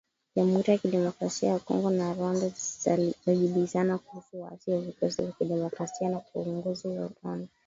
Jamhuri 0.35 0.71
ya 0.71 0.77
Kidemokrasia 0.77 1.49
ya 1.49 1.59
Kongo 1.59 1.89
na 1.89 2.13
Rwanda 2.13 2.51
zajibizana 3.25 3.97
kuhusu 3.97 4.41
waasi 4.41 4.71
wa 4.71 4.81
Vikosi 4.81 5.21
vya 5.21 5.31
Kidemokrasia 5.31 6.09
vya 6.09 6.17
Ukombozi 6.17 6.87
wa 6.87 7.09
Rwanda 7.23 7.47